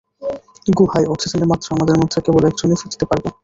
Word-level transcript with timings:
গুহায় 0.69 1.07
অক্সিজেনের 1.07 1.49
মাত্রা 1.51 1.69
আমাদের 1.71 1.99
মধ্যে 2.01 2.19
কেবল 2.25 2.43
একজনই 2.45 2.79
ফিরতে 2.81 3.05
পারবো। 3.09 3.27